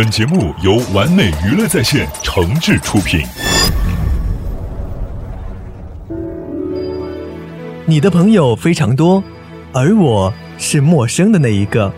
[0.00, 3.20] 本节目由完美娱乐在线诚挚出品。
[7.84, 9.20] 你的朋友非常多，
[9.72, 11.92] 而我是陌生的那一个。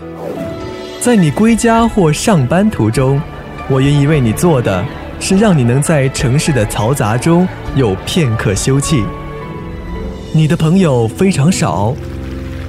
[0.99, 3.21] 在你归家或上班途中，
[3.69, 4.82] 我愿意为你做的
[5.21, 7.46] 是让你能在城市的嘈杂中
[7.76, 9.04] 有片刻休憩。
[10.32, 11.94] 你的朋友非常少，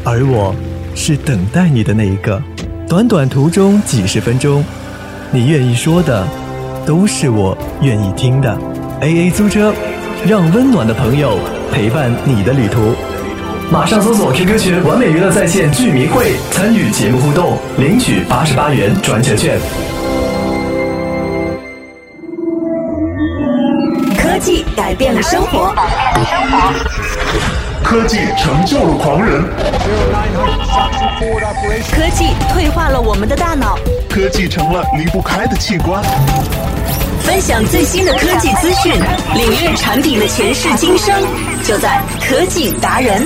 [0.04, 0.54] 而我
[0.94, 2.44] 是等待你的那一个。
[2.86, 4.62] 短短途中几十分钟，
[5.34, 6.28] 你愿意说的，
[6.86, 8.54] 都是我愿意听的。
[9.00, 9.74] A A 租车，
[10.28, 11.40] 让温暖的朋友
[11.72, 12.94] 陪伴你的旅途。
[13.72, 19.58] 马上搜索 QQ 群“完美娱乐在线剧迷会”，参与节目互动，领取八十八元转乘券。
[24.18, 25.74] 科技改变了生活，
[27.82, 29.42] 科技成就了狂人，
[31.90, 33.80] 科技退化了我们的大脑。
[34.14, 36.04] 科技成了离不开的器官。
[37.22, 38.94] 分享最新的科技资讯，
[39.34, 41.16] 领略产品的前世今生，
[41.64, 43.26] 就在科技达人。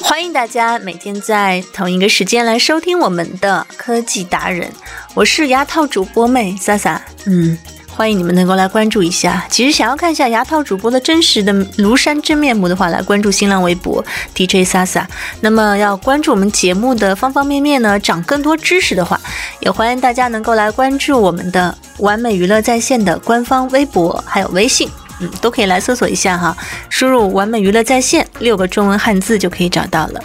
[0.00, 4.70] 欢迎大家每天在同一个时间来收听我们的科技达人，
[5.14, 7.58] 我是牙套主播妹萨萨，嗯。
[8.00, 9.46] 欢迎你们能够来关注一下。
[9.50, 14.02] 其实想要看一下牙套主播的真实的庐山真面目的话，来关注新浪微博
[14.34, 15.06] DJ 萨萨。
[15.42, 19.20] 那么要关注我们节目的方方面面呢，长更多知识的话，
[19.60, 24.88] 也欢迎大家能够来关注我们的完美娱乐在线的官方微博还有微信。
[25.20, 26.56] 嗯，都可以来搜索一下哈，
[26.88, 30.20] 输入“完美娱乐在线”六个中文汉字就可以找到了。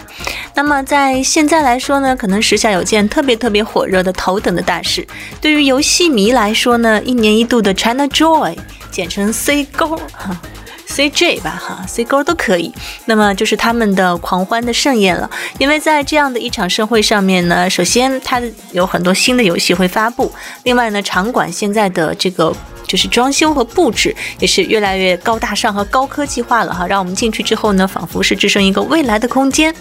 [0.54, 5.06] 那么在现在来说呢，可能时下有件特别特别火热的头等的大事，
[5.40, 8.56] 对于游戏迷来说呢，一年一度的 China Joy，
[8.90, 10.40] 简称 C 勾哈
[10.88, 12.72] ，CJ 吧哈，C 勾都可以。
[13.04, 18.40] 那么就是他们的狂欢的盛宴了，因为在这样的一场盛会上面呢，首先它
[18.72, 20.32] 有很多新的游戏会发布，
[20.64, 22.54] 另外呢，场馆现在的这个。
[22.86, 29.74] 就是装修和布置也是越来越高大上和高科技化了哈，让我们进去之后呢，仿佛是置身一个未来的空间。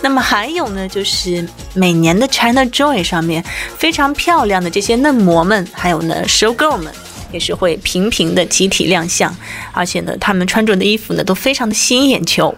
[0.00, 3.44] 那么还有呢，就是每年的 China Joy 上面
[3.76, 6.94] 非常漂亮的这些嫩模们，还有呢 Show Girl 们，
[7.32, 9.34] 也是会频频的集体亮相，
[9.72, 12.54] 而且呢，他们穿着的衣服呢都非常的吸引眼球。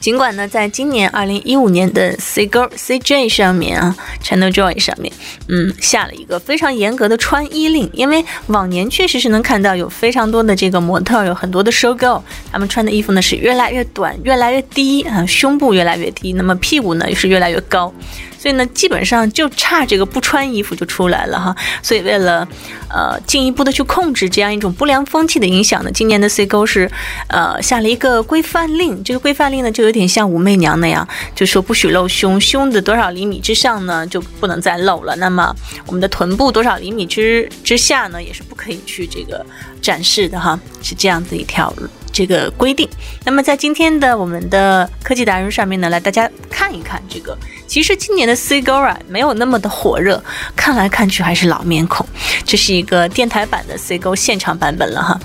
[0.00, 5.12] 尽管呢，在今年二零一五年的 C Girl CJ 上面啊，Channel Joy 上面，
[5.46, 17.94] 嗯，下了一个非常严格的穿衣令，因为往年确实是能看到有非常多的这个模特，有很多的 Show Girl，他们穿的衣服呢是越来越短，越来越低啊，胸部越来越低，那么屁股呢也是越来越高。
[18.42, 21.54] 所以呢，基本上就差这个不穿衣服就出来了哈。
[21.80, 22.46] 所以为了
[22.90, 26.90] 呃进一步的去控制这样一种不良风气的影响呢，今年的 C 勾是
[27.28, 29.04] 呃下了一个规范令。
[29.04, 35.14] 这个规范令呢，就有点像武媚娘那样，就说不许露胸，胸的多少厘米之上呢就不能再露了。
[35.14, 35.54] 那么
[35.86, 39.46] 我们的臀部多少厘米之之下呢，也是不可以去这个
[39.80, 40.58] 展示的哈。
[40.82, 41.72] 是这样子一条
[42.12, 42.88] 这个规定。
[43.24, 47.38] 那么在今天的我们的科技达人上面呢，来大家看一看这个。
[47.72, 50.22] 其实今年的 C Gora 没有那么的火热，
[50.54, 52.06] 看来看去还是老面孔。
[52.44, 55.18] 这是一个电台版的 C Go 现场版本了哈。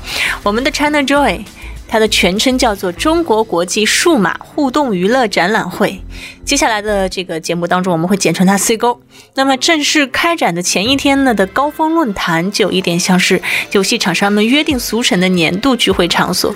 [0.43, 1.43] 我们的 China Joy，
[1.87, 6.01] 它的全称叫做中国国际数码互动娱乐展览会。
[6.43, 9.01] 接下来的这个节目当中，我们会简称它 C Go。
[9.35, 16.53] 那么正式开展的前一天呢的高峰论坛，就有一点像是游戏厂商们约定俗成的年度聚会场所。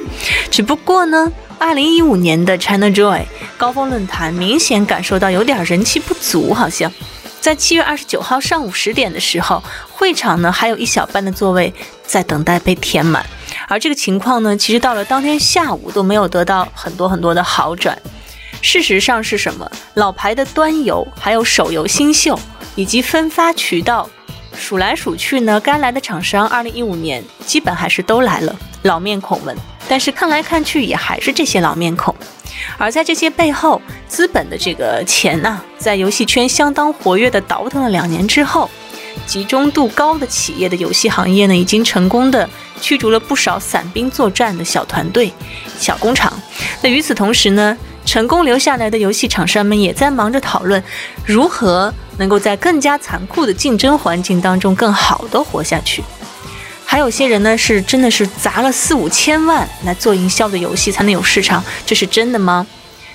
[0.50, 1.32] 只不过呢。
[1.62, 3.22] 二零一五年的 China Joy
[3.56, 6.92] 高峰论坛明显感受到有点人气不足，好像
[7.40, 11.72] 在七月二十九号上午十点的时候，会场呢还有一小半的座位
[12.04, 13.24] 在等待被填满，
[13.68, 17.98] 而这个情况呢，其实到了当天下午都没有得到很多很多的好转。
[18.62, 19.70] 事实上是什么？
[19.96, 22.40] 老牌的端游、还有手游新秀
[22.76, 24.08] 以及分发渠道
[24.54, 29.56] 数来数去呢，该来的厂商二零一五年基本还是都来了，老面孔们。
[29.88, 32.16] 但是看来看去也还是这些老面孔，
[32.78, 38.70] 而在这些背后，资本的这个钱呐，在游戏圈相当活跃的倒腾了两年之后，
[39.26, 42.50] 集中度高的企业的游戏行业呢，已经成功的
[42.80, 45.32] 驱逐了不少散兵作战的小团队、
[45.80, 46.32] 小工厂。
[46.82, 50.84] 那与此同时呢，成功留下来的游戏厂商们也在忙着讨论
[51.26, 56.04] 如何能够在更加残酷的竞争环境当中更好的活下去。
[56.86, 62.68] 还有些人呢，是真的是砸了四五千万来做营销的游戏才能有市场，这是真的吗？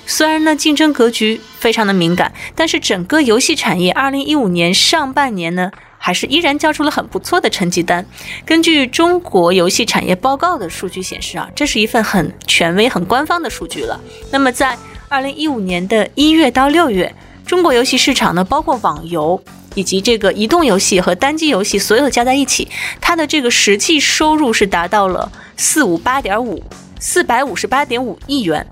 [0.07, 8.05] 虽然呢竞争格局非常的敏感，但是整个游戏产业二零一五年上半年呢还是依然交出了很不错的成绩单。
[8.45, 13.99] 根据中国游戏产业报告的数据显示啊，这是一份很权威、很官方的数据了。
[14.31, 14.77] 那么在
[15.09, 17.13] 二零一五年的一月到六月，
[17.45, 19.41] 中国游戏市场呢，包括网游
[19.75, 22.67] 以及这个移动游戏和单机游戏，所有加在一起，
[22.99, 26.63] 它的这个实际收入是达到了四五八点五
[26.99, 28.65] 四百五十八点五亿元。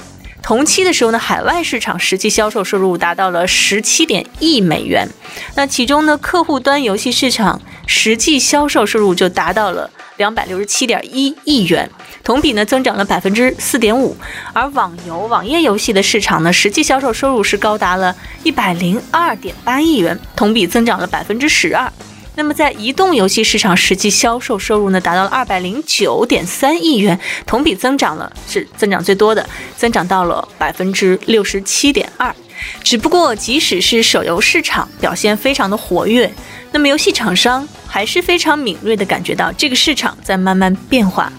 [0.46, 5.10] 同期的时候呢，海外市场实际销售收入达到了十七点亿美元。
[5.56, 11.90] 那其中呢，客户端游戏市场实际销售收入就达到了两百六十七点一亿元，
[12.24, 14.16] 同比呢增长了百分之四点五。
[14.54, 21.92] 而网游网页游戏的市场呢，实际销售收入是高达了一百零二点八亿元，同比增长了百分之十二。
[22.36, 29.48] 那么在移动游戏市场实际销售收入呢，达到了二百零九点三亿元，同比增长了，是增长最多的，
[29.78, 32.36] 增长到了百分之六十七点二。
[32.84, 36.30] 只不过，即使是手游市场表现非常的活跃，
[36.72, 41.32] 那么游戏厂商还是非常敏锐的感觉到这个市场在慢慢变化。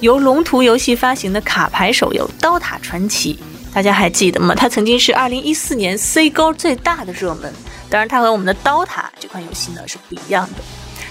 [0.00, 3.38] 由龙图游戏发行的卡牌手游《刀塔传奇》，
[3.74, 4.54] 大家还记得吗？
[4.54, 7.52] 它曾经是二零一四年 C 高最大的热门。
[7.92, 10.62] 当然，它和我们的刀塔这款游戏呢是不一样的。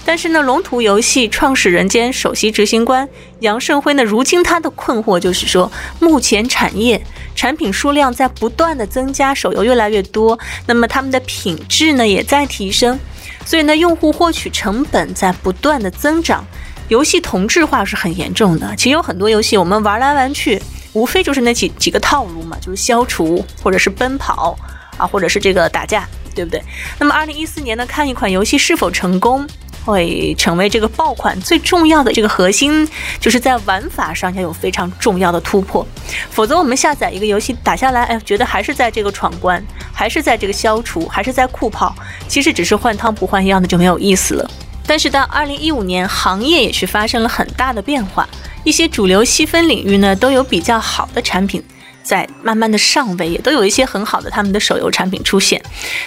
[0.04, 3.08] 但是呢，龙图游戏创始人兼首席执行官
[3.38, 5.70] 杨胜辉呢，如今他的困惑就是说，
[6.00, 7.00] 目前产业
[7.36, 10.36] 产品数量在不断的增加，手游越来越多，
[10.66, 12.98] 那么他们的品质呢也在提升，
[13.46, 16.44] 所以呢，用户获取成本在不断的增长，
[16.88, 18.74] 游戏同质化是很严重的。
[18.74, 20.60] 其实有很多游戏我们玩来玩去，
[20.94, 24.58] 无非就是那几几个套路嘛，就是消除或者是奔跑
[24.96, 26.04] 啊，或者是这个打架。
[26.34, 26.62] 对不对？
[26.98, 29.46] 那么，二零一四年呢，看一款游戏是否成功，
[29.84, 32.88] 会成为这个爆款最重要的这个核心，
[33.18, 35.86] 就是在玩法上要有非常重要的突破。
[36.30, 39.62] 否则，我们下载一个游戏打下来，哎，觉得还是在这个闯关，
[39.92, 41.94] 还是在这个消除，还是在酷跑，
[42.28, 44.50] 其实只是换汤不换药的，就没有意思了。
[44.86, 48.28] 但是到二零一五年，行业也是发生了很大的变化，
[48.64, 51.62] 一些主流细分领域呢，都有比较好的产品。
[52.02, 55.62] 在慢慢的上位，也都有一些很好的他们的手游产品出现。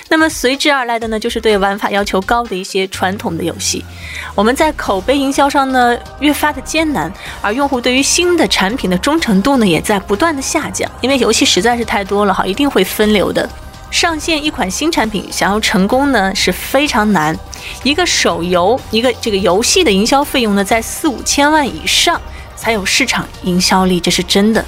[0.10, 3.84] 那么随之而来的呢，就是对玩法要求高的一些传统的游戏。
[4.34, 7.12] 我们在口碑营销上呢越发的艰难，
[7.42, 13.50] 而用户对于新的产品的忠诚度呢也在不断的下降，因为游戏实在是太多了哈，一定会分流的。
[13.92, 17.38] 上线一款新产品想要成功呢是非常难。
[17.84, 22.20] 一个手游，一个这个游戏的营销费用呢在四五千万以上。
[22.56, 24.64] 才有市场营销力，这是真的。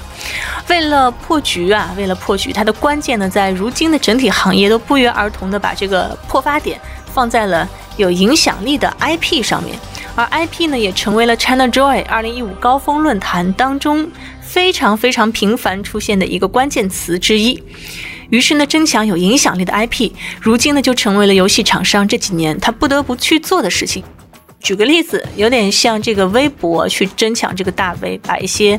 [0.68, 6.80] 为了破局啊，为了破局，它的关键呢，在如今的整体行业都不约而同的把这个破发点
[7.12, 9.78] 放在了有影响力的 IP 上面，
[10.14, 17.62] 而 IP 呢，也成为了 ChinaJoy 二零一五高峰论坛当中非常非常频繁出现的一个关键词之一。
[18.30, 24.04] 于是呢，争抢有影响力的 IP，如今呢，就成为了游戏厂商这几年他不得不去做的事情。
[24.60, 28.78] 举个例子，有点像这个微博去争抢这个大 V，把一些，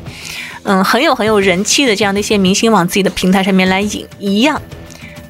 [0.62, 4.60] 嗯，很有很有人气的这样的一些明星往自己的平台上面来引一样。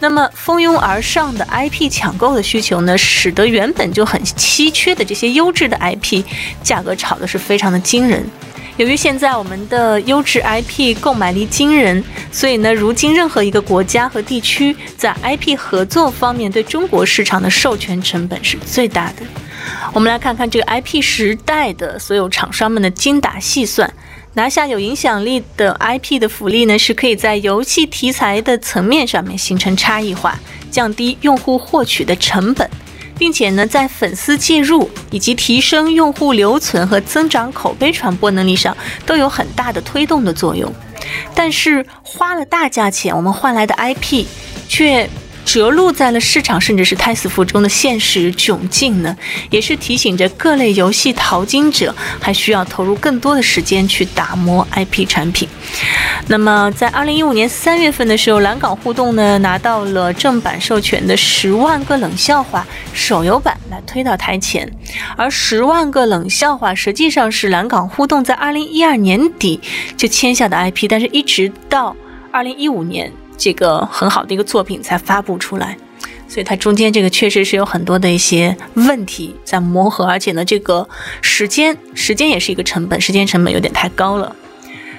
[0.00, 6.24] 那么蜂拥而上的 IP 抢购的需求呢，使得原本就很稀缺的这些优质的 IP
[6.62, 8.24] 价格炒的是非常的惊人。
[8.76, 19.22] 由于现在我们的优质 IP 购买力惊人，所以呢，如今任何一个国家和地区在 IP 合作方面对中国市场的授权成本是最大的。
[19.92, 23.92] 我们来看看这个 IP 时代的所有厂商们的精打细算，
[24.34, 30.38] 拿下有影响力的 IP 的福利呢，是可以在游戏题材的层面上面形成差异化，
[30.70, 32.70] 降低用户获取的成本，
[33.18, 40.72] 并且呢，在粉丝介入以及提升用户留存和增长口碑传播能力上都有很大的推动的作用。
[41.34, 44.26] 但是花了大价钱，我们换来的 IP
[44.68, 45.10] 却。
[45.44, 49.16] 折入在了市场，甚至是胎死腹中的现实窘境呢，
[49.50, 55.48] 也是提醒着各类游戏淘金者，还需要投入更多的时间去打磨 IP 产品。
[56.28, 62.66] 那么，在二零一五年三月份的时候，蓝港互动呢拿到了正版授权的《十万个冷笑话》
[62.96, 64.70] 手游版来推到台前，
[65.16, 69.60] 而《十万个冷笑话》实际上是蓝港互动在二零一二年底
[69.96, 71.96] 就签下的 IP，但是一直到
[72.30, 73.12] 二零一五年。
[73.40, 75.74] 这个很好的一个作品才发布出来，
[76.28, 80.86] 所以它中间这个确实是有很多的一些问题在磨合，而且呢，这个
[81.22, 84.36] 时间时间也是一个成本，时间成本有点太高了。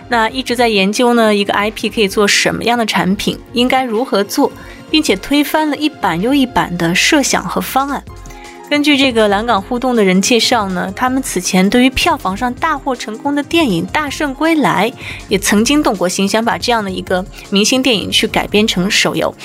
[0.10, 4.52] 那一直在研究呢，一个 IP 可以做什么样的产品，应该如何做，
[4.90, 8.04] 并且推翻了一版又一版的设想和方案。
[8.72, 14.90] 根据这个蓝港互动的人介绍呢，他们此前对于票房上大获成功的电影《大圣归来》
[15.28, 19.36] 也曾经动过心，想把这样的一个明星电影去改编成手游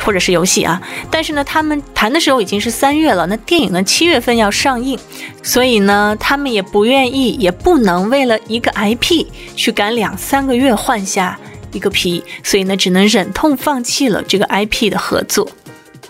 [0.00, 0.82] 或者是游戏啊。
[1.08, 4.98] 但是呢，他们谈的时候已经是三月了，那电影呢七月份要上映，
[5.40, 11.38] 所以呢，他们也不愿意，也不能为了一个 IP 去赶两三个月换下
[11.70, 15.48] 一个皮，所以呢，只能忍痛放弃了这个 IP 的合作。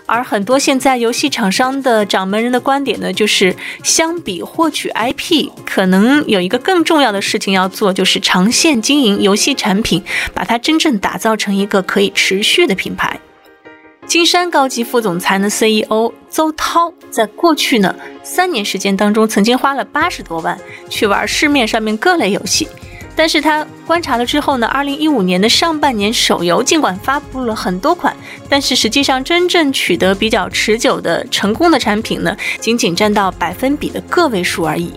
[0.07, 13.19] 而很多现在游戏厂商的掌门人的观点呢，就是相比获取 IP，可能有一个更重要的事情要做，就是长线经营游戏产品，把它真正打造成一个可以持续的品牌。
[14.05, 20.55] 金山高级副总裁呢，CEO 邹涛，在过去呢三年时间当中，曾经花了八十多万
[20.87, 22.67] 去玩市面上面各类游戏。
[23.15, 28.15] 但是他观察了之后呢，二零一五年的上半年手游尽管发布了很多款，
[28.49, 34.91] 但是实际上真正取得比较持久的成功的产品呢，仅仅占到百分比的个位数而已。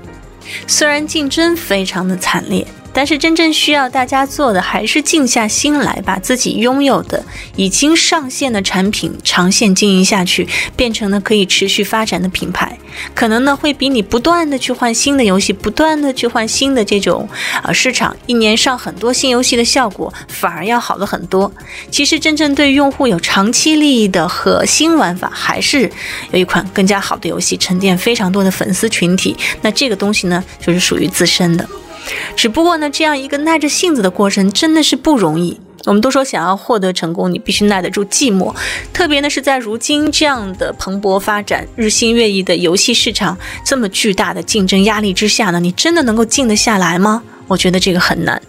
[0.67, 2.67] 虽然竞争非常的惨烈。
[2.93, 12.77] 但是真正需要大家做的，还是静下心来，把自己拥有的已经上线的产品长线经营下去，变成了可以持续发展的品牌。
[13.15, 17.29] 可能呢，会比你不断的去换新的游戏，不断的去换新的这种
[17.63, 21.53] 呃市场，一年上很多新游戏的效果，反而要好了很多。
[21.93, 25.89] 其实真正对用户有长期利益的核心玩法，还是
[26.33, 29.37] 有一款更加好的游戏，沉淀非常多的粉丝群体。
[29.63, 31.69] 那这个东西呢，就是属于自身的。
[32.37, 35.61] 只不过呢，这样一个耐着性子的过程真的是不容易。
[35.85, 38.55] 我们都说想要获得成功，你必须耐得住寂寞。
[38.93, 47.23] 特别呢是在如今这样的蓬勃发展、日新月异的游戏市场，这么巨大的竞争压力之下呢，你真的能够静得下来吗？
[47.47, 48.43] 我觉得这个很难。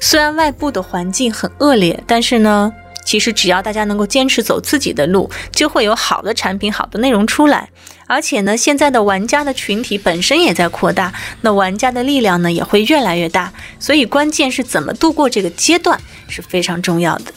[0.00, 2.72] 虽然外部的环境很恶劣，但是呢。
[3.04, 7.68] 其实只要大家能够坚持走自己的路，就会有好的产品、好的内容出来。
[8.12, 13.50] 而且呢，现在的玩家的群体本身也在扩大，那玩家的力量呢也会越来越大。
[13.78, 17.32] 所以关键是怎么度过这个阶段是非常重要的。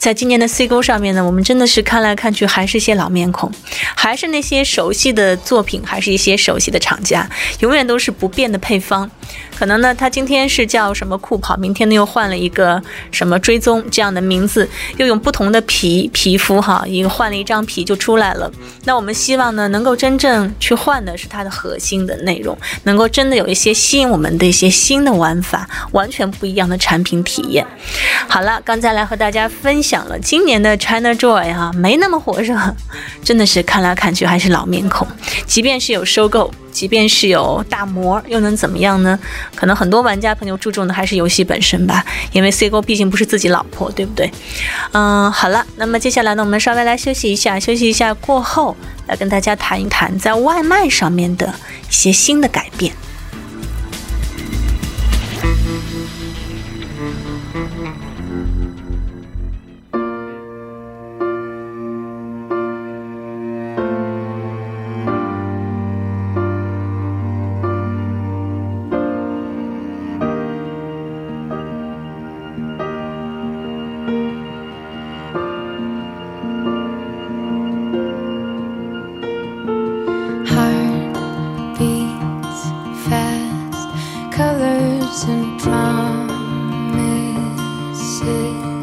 [0.00, 3.52] 在今年的 C 勾上面呢，我们真的是看来看去还是些老面孔，
[3.94, 7.30] 还是那些熟悉的作品，还是一些熟悉的厂家，
[7.60, 9.08] 永远都是不变的配方。
[9.58, 18.50] 可能呢，他今天是叫什么酷跑，明天呢又换了一个什么追踪这样的名字，又用不同的皮皮肤哈，一个换了一张皮就出来了。
[18.84, 27.66] 那我们希望呢，能够真正去换的是它的核心的内容，能够真的有一些吸引我们的一些新的玩法，完全不一样的产品体验。
[28.28, 32.54] 好了，刚才来和大家分享了今年的 China Joy 哈，没那么火热，
[33.24, 35.08] 真的是看来看去还是老面孔，
[35.46, 36.52] 即便是有收购。
[36.76, 39.18] 即便是有大模，又能怎么样呢？
[39.54, 44.30] 可能很多玩家朋友注重的还是游戏本身吧，因为 C 勾毕竟不是自己老婆，对不对？
[44.92, 48.76] 嗯，好了，那么接下来呢，我们稍微来休息一下，休息一下过后，
[49.06, 51.46] 来跟大家谈一谈在外卖上面的
[51.88, 52.92] 一些新的改变。
[88.26, 88.75] take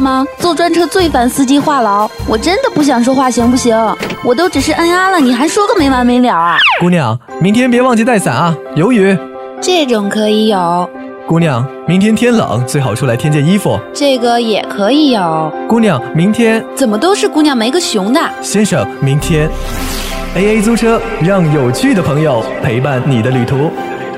[0.00, 0.26] 道吗？
[0.38, 3.76] 坐专车最烦司机话痨，我真的不想说话，行不行？
[4.24, 6.56] 我都只是嗯啊了，你还说个没完没了啊！
[6.80, 9.16] 姑娘，明天别忘记带伞啊，有雨。
[9.60, 10.88] 这种可以有。
[11.26, 13.78] 姑娘，明天天冷，最好出来添件衣服。
[13.92, 15.52] 这个也可以有。
[15.68, 18.20] 姑娘，明天怎么都是姑娘没个熊的？
[18.40, 19.48] 先生，明天
[20.34, 23.70] A A 租车，让有趣的朋友陪伴你的旅途。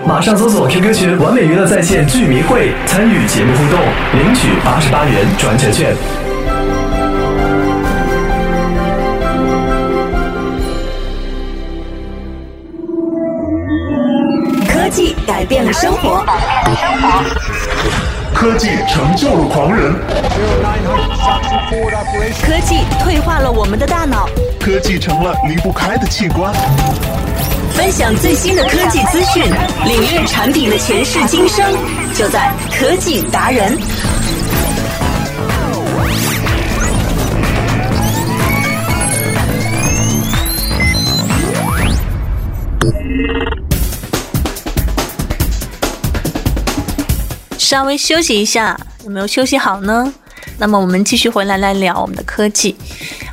[0.04, 3.78] 马上搜索 QQ 群“完美娱乐在线剧迷会”，参与节目互动，
[4.12, 5.94] 领取八十八元转乘券。
[14.68, 16.24] 科技改变了生活，
[18.34, 19.94] 科技成就了狂人，
[22.42, 24.28] 科技退化了我们的大脑，
[24.60, 26.52] 科技成了离不开的器官。
[27.82, 29.42] 分享最新的科技资讯，
[29.84, 31.66] 领略产品的前世今生，
[32.14, 33.76] 就在科技达人。
[47.58, 50.14] 稍微休息一下，有没有休息好呢？
[50.58, 52.76] 那么我们继续回来来聊我们的科技，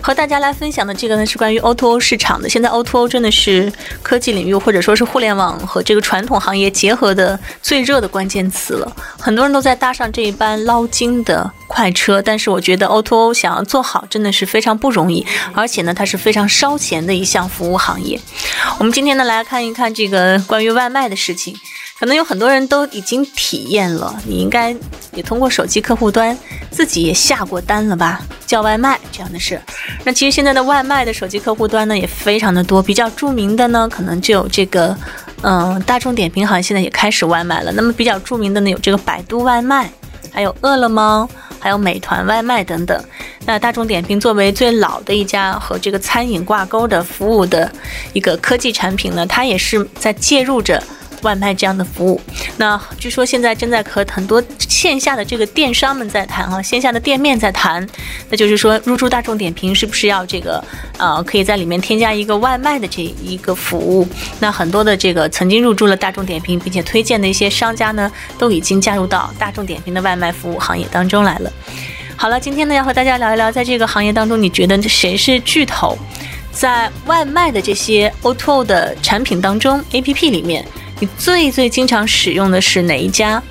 [0.01, 2.49] 和大家来分享的这个呢是关于 O2O 市场的。
[2.49, 8.95] 现在 O2O 真的是科技领域或者说是互联网和这个传统行业结合的最热的关键词了。
[9.19, 18.19] 很多人都在搭上这一班捞金的快车，但是我觉得 O2O 想要做好真的是非常不容易，而且呢它是非常烧钱的一项服务行业。
[18.79, 21.55] 我们今天呢来看一看这个关于外卖的事情。
[21.99, 24.73] 可能有很多人都已经体验了，你应该
[25.13, 26.35] 也通过手机客户端
[26.71, 28.21] 自己也下过单了吧？
[28.45, 29.61] 叫外卖这样的事。
[30.05, 34.95] 那其实现在的外卖的手机客户端呢也非常的多，比较著名的呢可能就有这个，
[35.41, 37.71] 嗯，大众点评好像现在也开始外卖了。
[37.73, 39.91] 那么比较著名的呢有这个百度外卖，
[40.31, 41.27] 还有饿了么，
[41.59, 43.03] 还有美团外卖等等。
[43.45, 47.69] 那大众点评作为最老的一家和这个餐饮挂钩的服务的
[48.13, 50.81] 一个科技产品呢，它也是在介入着。
[51.21, 52.19] 外卖这样的服务，
[52.57, 57.85] 那据说现在正在和很多线下的这个电商们在谈啊，线下的店面在谈，
[58.29, 60.63] 那就是说入驻大众点评是不是要这个
[60.97, 64.07] 呃，可以在里面添加一个外卖的这一个服务？
[64.39, 71.51] 那很多的这个曾经入驻了大众点评并且推荐的一些商家呢，都已经加入到大众点评的外卖服务行业当中来了。
[72.15, 75.97] 好了，今天呢要和大家聊一聊，在这个行业当中，你觉得谁是巨头？
[76.51, 80.65] 在外卖的这些 O2O 的产品当中，APP 里面。
[80.99, 83.41] 你最最经常使用的是哪一家？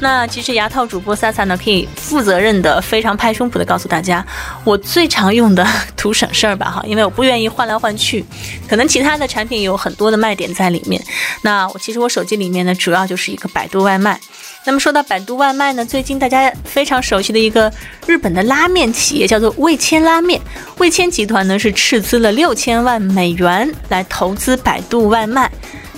[0.00, 4.26] 那其实牙套主播萨萨呢，可以负责任的、非常拍胸脯的告诉大家，
[4.64, 5.64] 我最常用的
[5.96, 8.24] 图省事儿吧哈，因为我不愿意换来换去。
[8.68, 11.00] 可能其他的产品有很多的卖点在里面。
[11.42, 14.20] 那我其实我手机里面呢，主要就是一个百度外卖。
[14.64, 17.72] 那么说到百度外卖呢，最近大家非常熟悉的一个
[18.04, 20.40] 日本的拉面企业叫做味千拉面。
[20.78, 25.48] 味千集团呢是斥资了六千万美元来投资百度外卖。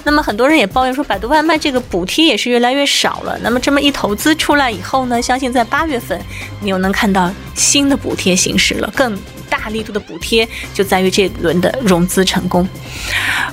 [0.05, 3.39] 那么很多人也抱怨说，百度外卖这个补贴也是越来越少了。
[3.43, 6.21] 那么这么一投资出来以后呢，相信在八月份
[6.61, 12.69] 你又能看到新的补贴形式了，更大力度的补贴就在于这轮的融资成功。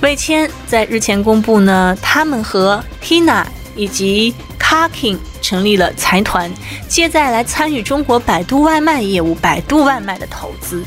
[0.01, 6.51] 味千在日前公布呢，他们和 Tina 以及 Kaking 成立了财团，
[6.87, 10.83] 接再来参与中国百度外卖业务，百度外卖的投资。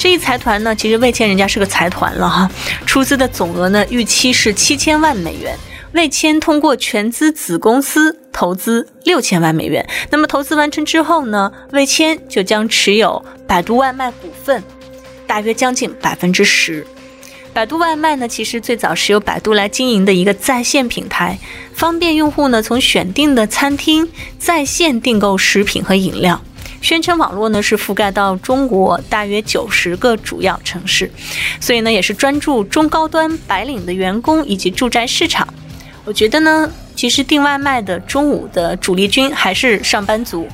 [0.00, 2.50] 这一财团呢，其实味千人家是个财团了哈，
[2.86, 5.54] 出资的总额呢，预期是七千万美元。
[5.92, 9.86] 味千通过全资子公司投资六千万美元。
[10.08, 14.64] 那么投资完成之后呢，味千就将持有百度外卖股份，
[15.26, 16.86] 大约将近百分之十。
[17.52, 21.38] 百度外卖呢，其实最早是由百度来经营的一个在线平台，
[21.74, 24.08] 方便用户呢从选定的餐厅
[24.38, 26.40] 在线订购食品和饮料。
[26.80, 31.10] 宣称网络呢是覆盖到中国大约九十个主要城市，
[31.60, 35.46] 所以呢也是专注中高端白领的员工以及住宅市场。
[36.04, 40.48] 我觉得呢，其实订外卖的中午的主力军还是上班族。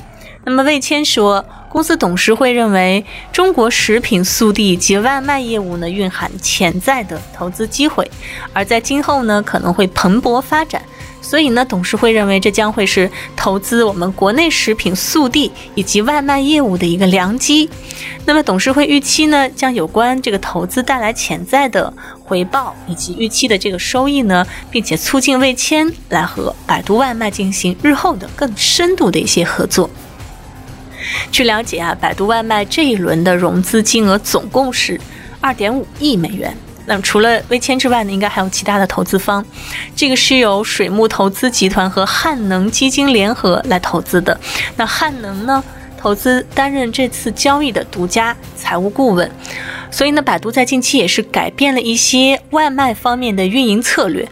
[0.44, 8.08] 那么魏谦说，公司董事会认为中国食品速递及外卖业务呢蕴含潜在的投资机会，
[8.52, 10.82] 而在今后呢可能会蓬勃发展。
[11.26, 17.68] 所以呢，董事会认为这将会是投资我们国内食品速递以及外卖业务的一个良机。
[18.24, 29.90] 那么，董事会预期呢，将有关这个投资带来潜在的回报以及预期的这个收益呢，并且促进味千来和百度外卖进行日后的更深度的一些合作。
[31.32, 35.00] 据了解啊，百度外卖这一轮的融资金额总共是
[35.40, 36.56] 二点五亿美元。
[36.86, 39.44] 那么除了微签之外呢，应该还有其他的投资方。
[39.94, 44.38] 这个是由水木投资集团和汉能基金联合来投资的。
[44.76, 45.62] 那汉能呢，
[45.98, 49.30] 投资担任这次交易的独家财务顾问。
[49.90, 54.28] 所以呢，百度在近期也是改变了一些外卖方面的运营策略。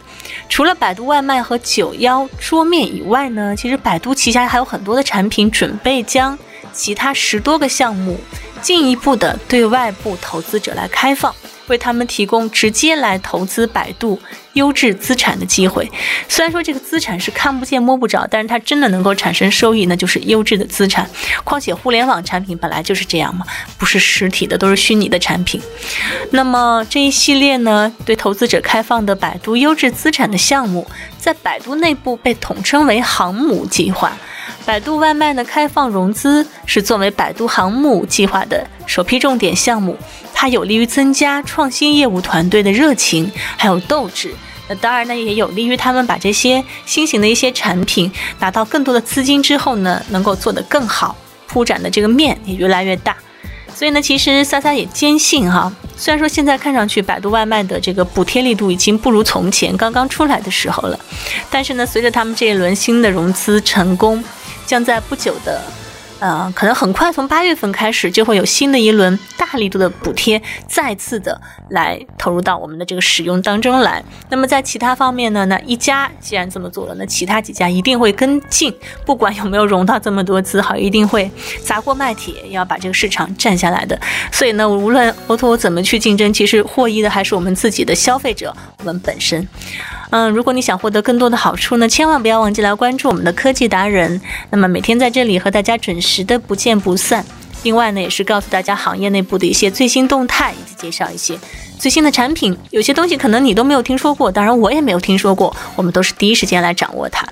[0.47, 6.37] 除了百度外卖和九幺桌面以外呢，其实百度旗下还有很多的产品，准备将
[6.71, 8.19] 其他十多个项目
[8.61, 11.33] 进一步的对外部投资者来开放。
[11.67, 14.19] 为他们提供直接来投资百度
[14.53, 15.89] 优质资产的机会。
[16.27, 21.09] 虽然说这个资产是看不见摸不着，但是它真的能够产生收益，那就是优质的资产。
[21.43, 23.45] 况且互联网产品本来就是这样嘛，
[23.77, 25.61] 不是实体的，都是虚拟的产品。
[26.31, 34.17] 那么这一系列呢，对投资者开放的百度优质资产的项目，在百度内部被统称为“航母计划”。
[34.65, 39.97] 百度外卖的开放融资是作为百度航母计划的首批重点项目。
[40.33, 44.33] 它有利于增加创新业务团队的热情，还有斗志。
[44.67, 51.15] 那当然呢，也有利于他们把这些新型的一些产品拿到更多的资金之后呢，能够做得更好，
[51.47, 53.15] 铺展的这个面也越来越大。
[53.75, 60.97] 所以呢，其实萨萨也坚信哈，虽然说现在看上去百度外卖的这个补贴力度已经不如从前刚刚出来的时候了，
[61.51, 64.23] 但是呢，随着他们这一轮新的融资成功，
[64.65, 65.61] 将在不久的。
[66.25, 74.03] 呃，可能很快从八月份开始就会有新的一轮大力度的补贴，再次的来投入到我们的这个使用当中来。
[74.31, 75.45] 那么在其他方面呢？
[75.45, 78.73] 那一家既然这么做了，那其他几家一定会跟进，
[79.05, 81.29] 不管有没有融到这么多资，好，一定会
[81.63, 83.95] 砸锅卖铁要把这个市场占下来的。
[84.31, 89.47] 所以呢，无论 Oto 怎么去竞争，其实获益的还是我们自己的消费者，我们本身。
[90.11, 94.19] 嗯，如果你想获得更多的好处呢，千万不要忘记来关注我们的科技达人。
[94.49, 97.25] 那么每天在这里和大家准时时的不见不散。
[97.63, 101.37] 另外呢，也是告诉大家行业内部的一些最新动态，以及介绍一些
[101.79, 102.55] 最新的产品。
[102.69, 107.27] 有些东西可能你都没有听说过，当然我也没有听说过，我们都是第一时间来掌握它。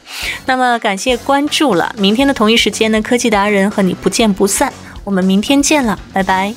[0.48, 4.74] 那么感谢关注了，明天的同一时间呢，科技达人和你不见不散。
[5.04, 6.54] 我们明天见了，拜拜。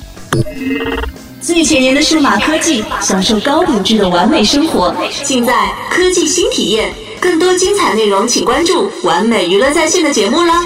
[1.39, 5.53] 最前沿的数码科技，享受高品质的完美生活，尽在
[5.89, 6.91] 科技新体验。
[7.19, 10.63] 更多精彩内容，请关注完美娱乐在线的节目啦。